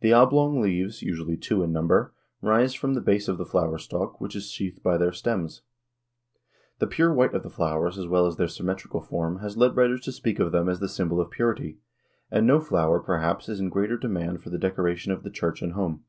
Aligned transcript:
The 0.00 0.12
oblong 0.12 0.60
leaves, 0.60 1.00
usually 1.00 1.38
two 1.38 1.62
in 1.62 1.72
number, 1.72 2.12
rise 2.42 2.74
from 2.74 2.92
the 2.92 3.00
base 3.00 3.28
of 3.28 3.38
the 3.38 3.46
flower 3.46 3.78
stalk, 3.78 4.20
which 4.20 4.36
is 4.36 4.50
sheathed 4.50 4.82
by 4.82 4.98
their 4.98 5.10
stems. 5.10 5.62
The 6.80 6.86
pure 6.86 7.14
white 7.14 7.32
of 7.32 7.42
the 7.42 7.48
flowers 7.48 7.96
as 7.96 8.06
well 8.06 8.26
as 8.26 8.36
their 8.36 8.46
symmetrical 8.46 9.00
form 9.00 9.38
has 9.38 9.56
led 9.56 9.74
writers 9.74 10.02
to 10.02 10.12
speak 10.12 10.38
of 10.38 10.52
them 10.52 10.68
as 10.68 10.80
the 10.80 10.88
symbol 10.90 11.18
of 11.18 11.30
purity, 11.30 11.78
and 12.30 12.46
no 12.46 12.60
flower, 12.60 13.00
perhaps, 13.00 13.48
is 13.48 13.58
in 13.58 13.70
greater 13.70 13.96
demand 13.96 14.42
for 14.42 14.50
the 14.50 14.58
decoration 14.58 15.12
of 15.12 15.22
the 15.22 15.30
church 15.30 15.62
and 15.62 15.72
home. 15.72 16.04